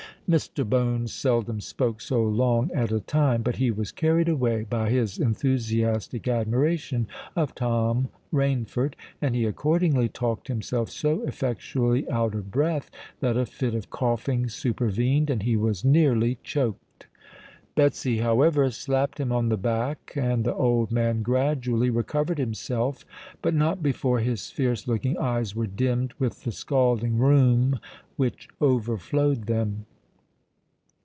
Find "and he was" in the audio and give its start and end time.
15.29-15.83